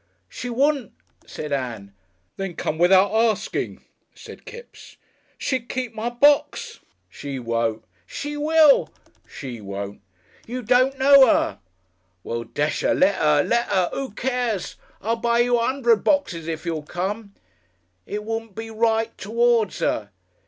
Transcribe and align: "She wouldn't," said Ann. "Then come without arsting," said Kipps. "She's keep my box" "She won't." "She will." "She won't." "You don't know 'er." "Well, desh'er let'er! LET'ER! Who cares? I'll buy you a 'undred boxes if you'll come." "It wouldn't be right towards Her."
"She 0.29 0.49
wouldn't," 0.49 0.93
said 1.27 1.53
Ann. 1.53 1.93
"Then 2.35 2.55
come 2.55 2.79
without 2.79 3.11
arsting," 3.11 3.83
said 4.15 4.45
Kipps. 4.45 4.97
"She's 5.37 5.61
keep 5.69 5.93
my 5.93 6.09
box" 6.09 6.79
"She 7.07 7.37
won't." 7.37 7.85
"She 8.07 8.35
will." 8.35 8.91
"She 9.29 9.61
won't." 9.61 10.01
"You 10.47 10.63
don't 10.63 10.97
know 10.97 11.27
'er." 11.29 11.59
"Well, 12.23 12.45
desh'er 12.45 12.95
let'er! 12.95 13.43
LET'ER! 13.43 13.91
Who 13.93 14.09
cares? 14.09 14.75
I'll 15.03 15.17
buy 15.17 15.37
you 15.41 15.57
a 15.59 15.67
'undred 15.69 16.03
boxes 16.03 16.47
if 16.47 16.65
you'll 16.65 16.81
come." 16.81 17.35
"It 18.07 18.23
wouldn't 18.23 18.55
be 18.55 18.71
right 18.71 19.15
towards 19.19 19.77
Her." 19.81 20.09